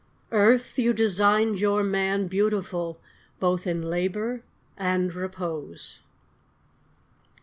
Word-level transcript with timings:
Earth, 0.31 0.79
you 0.79 0.93
designed 0.93 1.59
your 1.59 1.83
man 1.83 2.25
Beautiful 2.25 2.99
both 3.39 3.67
in 3.67 3.83
labour, 3.83 4.41
and 4.75 5.13
repose. 5.13 5.99